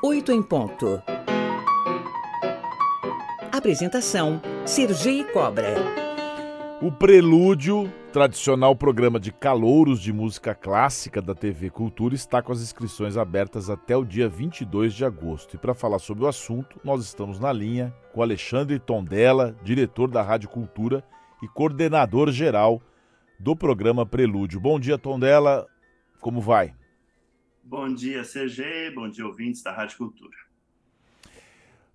[0.00, 1.02] 8 em ponto.
[3.50, 5.74] Apresentação: Sergi Cobra.
[6.80, 12.60] O Prelúdio, tradicional programa de calouros de música clássica da TV Cultura, está com as
[12.60, 15.56] inscrições abertas até o dia 22 de agosto.
[15.56, 20.22] E para falar sobre o assunto, nós estamos na linha com Alexandre Tondela, diretor da
[20.22, 21.02] Rádio Cultura
[21.42, 22.80] e coordenador geral
[23.36, 24.60] do programa Prelúdio.
[24.60, 25.66] Bom dia, Tondela.
[26.20, 26.72] Como vai?
[27.70, 28.90] Bom dia, CG.
[28.94, 30.34] Bom dia, ouvintes da Rádio Cultura.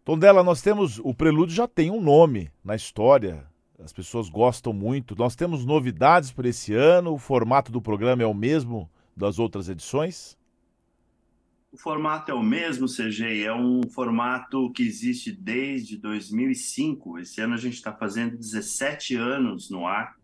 [0.05, 0.99] Tondela, nós temos.
[0.99, 3.44] O Prelúdio já tem um nome na história.
[3.80, 5.16] As pessoas gostam muito.
[5.16, 7.13] Nós temos novidades para esse ano.
[7.13, 8.88] O formato do programa é o mesmo
[9.18, 10.38] das outras edições?
[11.72, 13.44] O formato é o mesmo, CG.
[13.44, 17.18] É um formato que existe desde 2005.
[17.18, 20.16] Esse ano a gente está fazendo 17 anos no ar.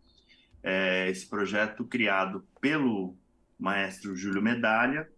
[0.62, 3.16] É esse projeto criado pelo
[3.58, 5.08] maestro Júlio Medalha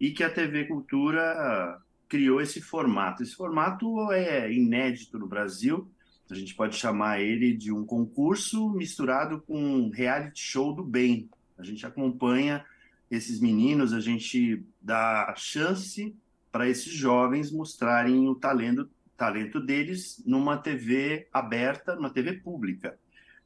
[0.00, 3.22] e que a TV Cultura criou esse formato.
[3.22, 5.90] Esse formato é inédito no Brasil.
[6.30, 11.28] A gente pode chamar ele de um concurso misturado com um reality show do bem.
[11.58, 12.64] A gente acompanha
[13.10, 16.14] esses meninos, a gente dá chance
[16.50, 22.98] para esses jovens mostrarem o talento, talento deles numa TV aberta, numa TV pública.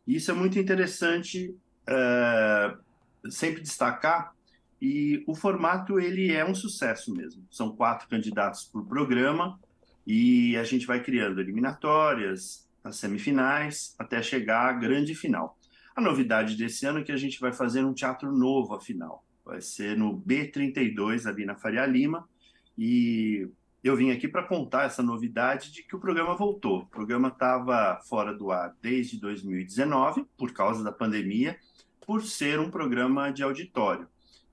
[0.06, 1.54] E isso é muito interessante
[1.88, 4.34] uh, sempre destacar,
[4.80, 7.44] e o formato ele é um sucesso mesmo.
[7.50, 9.58] São quatro candidatos por programa
[10.06, 15.58] e a gente vai criando eliminatórias, as semifinais, até chegar à grande final.
[15.94, 19.24] A novidade desse ano é que a gente vai fazer um teatro novo a final.
[19.44, 22.28] Vai ser no B32, ali na Faria Lima.
[22.76, 23.48] E
[23.82, 26.82] eu vim aqui para contar essa novidade de que o programa voltou.
[26.82, 31.58] O programa estava fora do ar desde 2019, por causa da pandemia,
[32.06, 34.06] por ser um programa de auditório.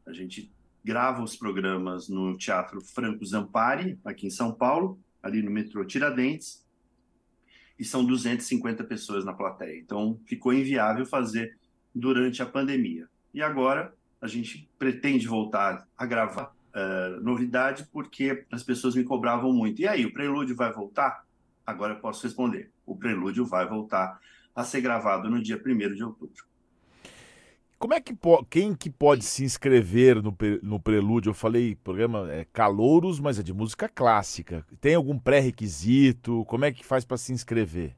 [0.06, 0.52] A gente
[0.84, 6.64] grava os programas no Teatro Franco Zampari, aqui em São Paulo, ali no metrô Tiradentes,
[7.78, 9.80] e são 250 pessoas na plateia.
[9.80, 11.58] Então, ficou inviável fazer
[11.94, 13.08] durante a pandemia.
[13.34, 19.52] E agora a gente pretende voltar a gravar uh, novidade porque as pessoas me cobravam
[19.52, 19.82] muito.
[19.82, 21.26] E aí, o Prelúdio vai voltar?
[21.66, 22.72] Agora eu posso responder.
[22.86, 24.20] O Prelúdio vai voltar
[24.56, 26.46] a ser gravado no dia 1 de outubro.
[27.86, 28.18] Como é que
[28.50, 31.30] quem que pode se inscrever no, no Prelúdio?
[31.30, 34.66] Eu falei, programa é Calouros, mas é de música clássica.
[34.82, 36.44] Tem algum pré-requisito?
[36.46, 37.96] Como é que faz para se inscrever?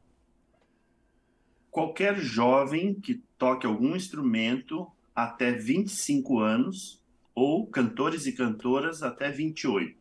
[1.72, 7.02] Qualquer jovem que toque algum instrumento até 25 anos
[7.34, 9.98] ou cantores e cantoras até 28.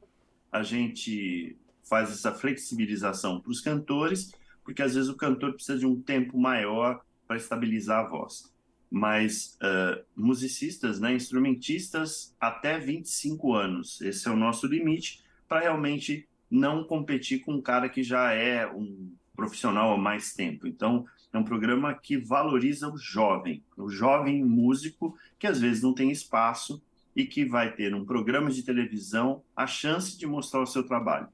[0.51, 5.87] A gente faz essa flexibilização para os cantores, porque às vezes o cantor precisa de
[5.87, 8.56] um tempo maior para estabilizar a voz
[8.91, 14.01] mas uh, musicistas, né, instrumentistas até 25 anos.
[14.01, 18.67] Esse é o nosso limite para realmente não competir com um cara que já é
[18.67, 20.67] um profissional há mais tempo.
[20.67, 25.93] Então, é um programa que valoriza o jovem, o jovem músico que às vezes não
[25.93, 26.83] tem espaço
[27.15, 31.29] e que vai ter um programa de televisão a chance de mostrar o seu trabalho.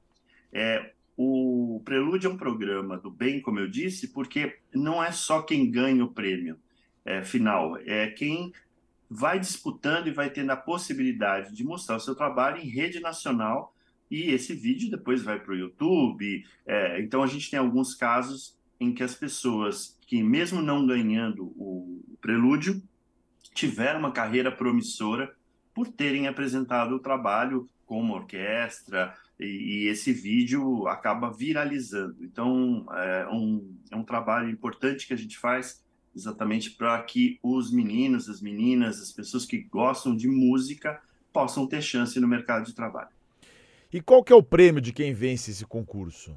[0.51, 5.41] É, o Prelúdio é um programa do bem, como eu disse, porque não é só
[5.41, 6.57] quem ganha o prêmio
[7.05, 8.53] é, final, é quem
[9.09, 13.73] vai disputando e vai tendo a possibilidade de mostrar o seu trabalho em rede nacional
[14.09, 16.45] e esse vídeo depois vai para o YouTube.
[16.65, 21.45] É, então a gente tem alguns casos em que as pessoas que mesmo não ganhando
[21.57, 22.81] o prelúdio
[23.53, 25.33] tiveram uma carreira promissora
[25.73, 29.45] por terem apresentado o trabalho com uma orquestra e,
[29.85, 32.23] e esse vídeo acaba viralizando.
[32.23, 35.82] Então é um, é um trabalho importante que a gente faz
[36.15, 41.01] exatamente para que os meninos, as meninas, as pessoas que gostam de música
[41.31, 43.09] possam ter chance no mercado de trabalho.
[43.91, 46.35] E qual que é o prêmio de quem vence esse concurso?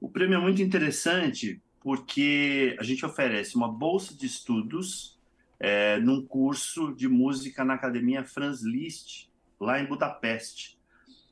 [0.00, 5.16] O prêmio é muito interessante porque a gente oferece uma bolsa de estudos
[5.58, 9.28] é, num curso de música na Academia Franz Liszt,
[9.58, 10.78] lá em Budapeste.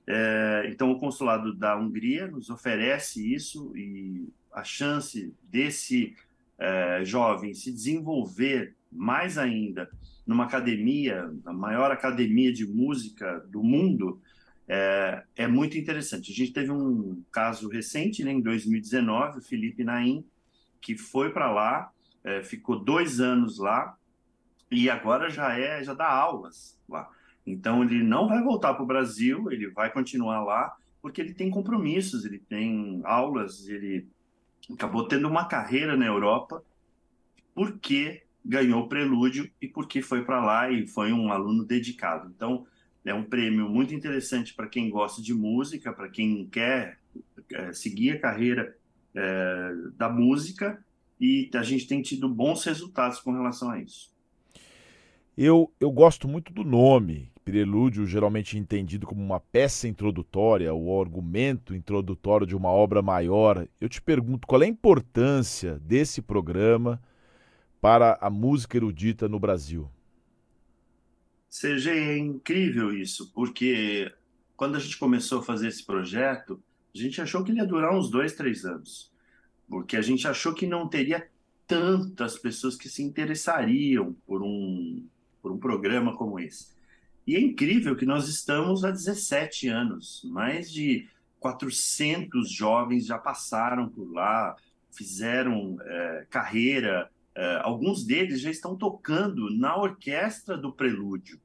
[0.06, 6.14] É, então, o consulado da Hungria nos oferece isso e a chance desse
[6.58, 9.88] é, jovem se desenvolver mais ainda
[10.26, 14.20] numa academia, a maior academia de música do mundo,
[14.66, 16.32] é, é, muito interessante.
[16.32, 20.24] A gente teve um caso recente, né, em 2019, o Felipe Naim,
[20.80, 21.90] que foi para lá,
[22.22, 23.96] é, ficou dois anos lá
[24.70, 27.08] e agora já é já dá aulas lá.
[27.46, 31.50] Então ele não vai voltar para o Brasil, ele vai continuar lá porque ele tem
[31.50, 34.08] compromissos, ele tem aulas, ele
[34.72, 36.64] acabou tendo uma carreira na Europa
[37.54, 42.32] porque ganhou o prelúdio e porque foi para lá e foi um aluno dedicado.
[42.34, 42.66] Então,
[43.04, 46.98] É um prêmio muito interessante para quem gosta de música, para quem quer
[47.52, 48.74] é, seguir a carreira
[49.14, 50.82] é, da música,
[51.20, 54.12] e a gente tem tido bons resultados com relação a isso.
[55.36, 61.74] Eu, eu gosto muito do nome, prelúdio, geralmente entendido como uma peça introdutória, o argumento
[61.74, 63.68] introdutório de uma obra maior.
[63.80, 67.00] Eu te pergunto qual é a importância desse programa
[67.80, 69.90] para a música erudita no Brasil?
[71.50, 74.10] CG, é incrível isso, porque
[74.56, 76.60] quando a gente começou a fazer esse projeto,
[76.94, 79.12] a gente achou que ele ia durar uns dois, três anos,
[79.68, 81.28] porque a gente achou que não teria
[81.66, 85.06] tantas pessoas que se interessariam por um,
[85.42, 86.74] por um programa como esse.
[87.26, 91.08] E é incrível que nós estamos há 17 anos, mais de
[91.40, 94.56] 400 jovens já passaram por lá,
[94.90, 101.40] fizeram é, carreira, é, alguns deles já estão tocando na orquestra do Prelúdio.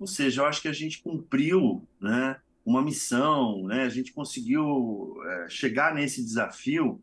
[0.00, 5.16] Ou seja, eu acho que a gente cumpriu né, uma missão, né, a gente conseguiu
[5.24, 7.00] é, chegar nesse desafio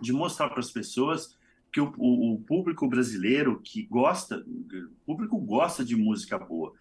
[0.00, 1.36] de mostrar para as pessoas
[1.72, 6.72] que o, o, o, público brasileiro que gosta, o público gosta de música boa.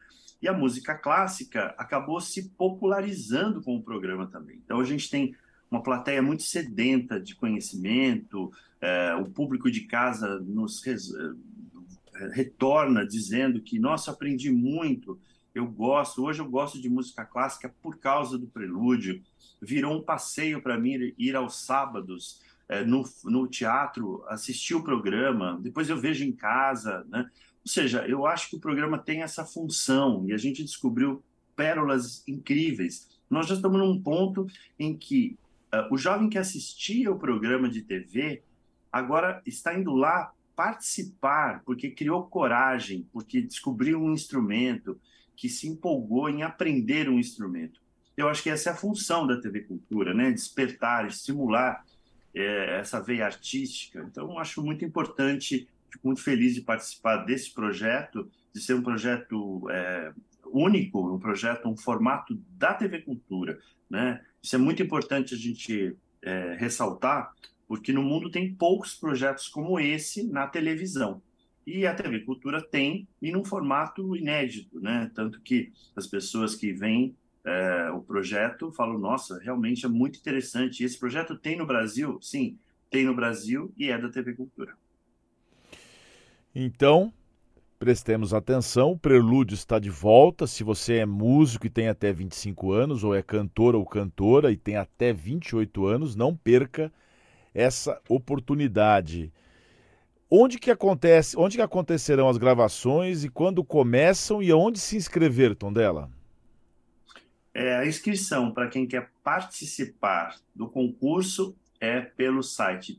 [0.41, 4.61] E a música clássica acabou se popularizando com o programa também.
[4.63, 5.35] Então a gente tem
[5.69, 13.05] uma plateia muito sedenta de conhecimento, é, o público de casa nos res, é, retorna
[13.05, 15.19] dizendo que, nossa, aprendi muito,
[15.53, 19.21] eu gosto, hoje eu gosto de música clássica por causa do prelúdio,
[19.61, 25.59] virou um passeio para mim ir aos sábados é, no, no teatro, assistir o programa,
[25.61, 27.29] depois eu vejo em casa, né?
[27.67, 31.21] Ou seja, eu acho que o programa tem essa função e a gente descobriu
[31.53, 33.09] pérolas incríveis.
[33.29, 34.47] Nós já estamos num ponto
[34.79, 35.37] em que
[35.73, 38.41] uh, o jovem que assistia o programa de TV
[38.89, 44.97] agora está indo lá participar, porque criou coragem, porque descobriu um instrumento,
[45.35, 47.81] que se empolgou em aprender um instrumento.
[48.15, 50.31] Eu acho que essa é a função da TV Cultura, né?
[50.31, 51.85] Despertar, estimular
[52.33, 54.07] é, essa veia artística.
[54.09, 59.69] Então, acho muito importante, fico muito feliz de participar desse projeto, de ser um projeto
[59.69, 60.11] é,
[60.51, 64.21] único, um projeto, um formato da TV Cultura, né?
[64.41, 67.33] Isso é muito importante a gente é, ressaltar,
[67.67, 71.21] porque no mundo tem poucos projetos como esse na televisão.
[71.65, 75.11] E a TV Cultura tem, e num formato inédito, né?
[75.13, 80.83] Tanto que as pessoas que vêm é, o projeto falam, nossa, realmente é muito interessante.
[80.83, 82.19] Esse projeto tem no Brasil?
[82.21, 82.57] Sim,
[82.89, 84.75] tem no Brasil e é da TV Cultura.
[86.59, 87.13] Então,
[87.77, 90.47] prestemos atenção, o Prelúdio está de volta.
[90.47, 94.57] Se você é músico e tem até 25 anos, ou é cantor ou cantora e
[94.57, 96.91] tem até 28 anos, não perca
[97.53, 99.31] essa oportunidade.
[100.31, 105.55] Onde que acontece, onde que acontecerão as gravações e quando começam e aonde se inscrever,
[105.55, 106.09] Tondela?
[107.53, 112.95] É, a inscrição para quem quer participar do concurso é pelo site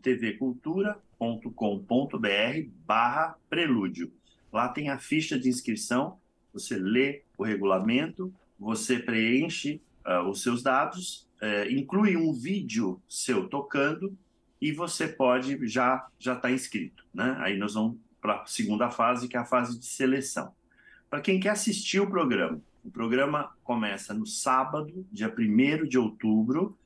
[1.19, 4.12] tvcultura.com.br barra prelúdio.
[4.53, 6.19] Lá tem a ficha de inscrição,
[6.53, 13.49] você lê o regulamento, você preenche uh, os seus dados, uh, inclui um vídeo seu
[13.49, 14.17] tocando
[14.61, 17.37] e você pode já já estar tá inscrito, né?
[17.41, 20.53] Aí nós vamos para a segunda fase, que é a fase de seleção.
[21.11, 26.76] Para quem quer assistir o programa, o programa começa no sábado, dia 1 de outubro.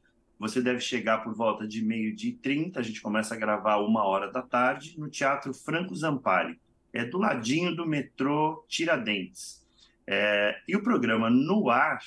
[0.42, 2.80] Você deve chegar por volta de meio-dia e 30.
[2.80, 6.58] A gente começa a gravar uma hora da tarde no Teatro Franco Zampari.
[6.92, 9.64] É do ladinho do metrô Tiradentes.
[10.04, 12.00] É, e o programa no ar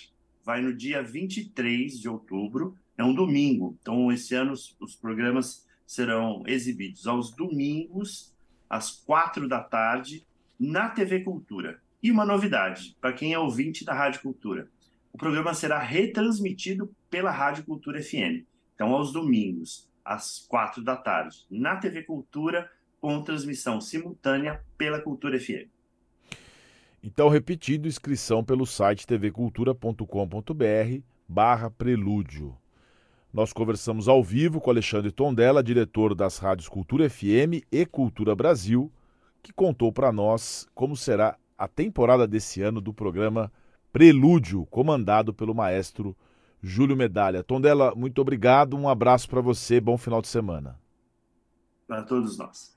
[0.44, 3.78] vai no dia 23 de outubro, é um domingo.
[3.82, 8.36] Então, esse ano, os, os programas serão exibidos aos domingos,
[8.70, 10.28] às quatro da tarde,
[10.60, 11.80] na TV Cultura.
[12.04, 14.70] E uma novidade, para quem é ouvinte da Rádio Cultura,
[15.14, 18.44] o programa será retransmitido pela Rádio Cultura FM.
[18.74, 22.70] Então, aos domingos, às quatro da tarde, na TV Cultura,
[23.00, 25.70] com transmissão simultânea pela Cultura FM.
[27.02, 30.04] Então, repetindo, inscrição pelo site tvcultura.com.br
[31.26, 32.54] barra prelúdio.
[33.32, 38.92] Nós conversamos ao vivo com Alexandre Tondela, diretor das rádios Cultura FM e Cultura Brasil,
[39.42, 43.50] que contou para nós como será a temporada desse ano do programa
[43.94, 46.14] Prelúdio, comandado pelo maestro
[46.66, 47.44] Júlio Medalha.
[47.44, 50.80] Tondela, muito obrigado, um abraço para você, bom final de semana.
[51.88, 52.75] Para todos nós.